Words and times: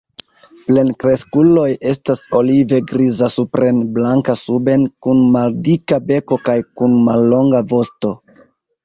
Plenkreskuloj 0.67 1.65
estas 1.89 2.23
olive-griza 2.39 3.29
supren, 3.33 3.81
blanka 3.97 4.35
suben, 4.45 4.87
kun 5.07 5.21
maldika 5.37 6.01
beko 6.09 6.39
kaj 6.49 6.57
kun 6.81 6.97
mallonga 7.11 7.63
vosto. 7.75 8.15